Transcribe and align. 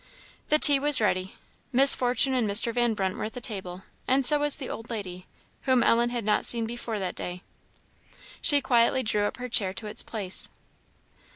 The 0.49 0.57
tea 0.57 0.79
was 0.79 0.99
ready. 0.99 1.35
Miss 1.71 1.93
Fortune 1.93 2.33
and 2.33 2.49
Mr. 2.49 2.73
Van 2.73 2.95
Brunt 2.95 3.17
were 3.17 3.25
at 3.25 3.33
the 3.33 3.39
table, 3.39 3.83
and 4.07 4.25
so 4.25 4.39
was 4.39 4.55
the 4.57 4.67
old 4.67 4.89
lady, 4.89 5.27
whom 5.65 5.83
Ellen 5.83 6.09
had 6.09 6.25
not 6.25 6.43
seen 6.43 6.65
before 6.65 6.97
that 6.97 7.13
day. 7.13 7.43
She 8.41 8.61
quietly 8.61 9.03
drew 9.03 9.25
up 9.27 9.37
her 9.37 9.47
chair 9.47 9.73
to 9.75 9.85
its 9.85 10.01
place. 10.01 10.49